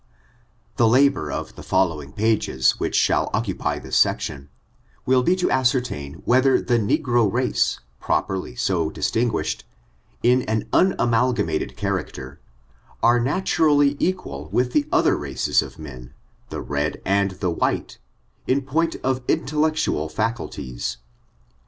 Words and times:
The 0.77 0.87
labor 0.87 1.31
of 1.31 1.53
the 1.53 1.61
following 1.61 2.11
pages 2.11 2.79
which 2.79 2.95
shall 2.95 3.29
oc 3.35 3.45
cupy 3.45 3.79
this 3.79 3.95
section, 3.95 4.49
will 5.05 5.21
be 5.21 5.35
to 5.35 5.51
ascertain 5.51 6.23
whether 6.25 6.59
the 6.59 6.79
ne 6.79 6.97
gro 6.97 7.27
race, 7.27 7.81
properly 7.99 8.55
so 8.55 8.89
distinguished, 8.89 9.63
in 10.23 10.41
an 10.49 10.67
unamalgam 10.73 11.51
ated 11.51 11.77
character, 11.77 12.39
are 13.03 13.19
naturally 13.19 13.95
equal 13.99 14.49
with 14.49 14.71
the 14.71 14.87
other 14.91 15.13
804 15.17 15.19
ORIQIN| 15.19 15.21
CHARACTEB, 15.21 15.21
AND 15.21 15.21
races 15.21 15.61
of 15.61 15.77
men, 15.77 16.13
the 16.49 16.61
red 16.61 16.99
and 17.05 17.31
the 17.39 17.51
white, 17.51 17.99
in 18.47 18.63
point 18.63 18.95
of 19.03 19.23
intel* 19.27 19.61
lectual 19.69 20.11
faculties. 20.11 20.97